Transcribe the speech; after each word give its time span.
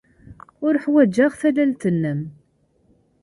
Ur 0.65 0.75
ḥwajeɣ 0.83 1.31
tallalt-nnem. 1.41 2.21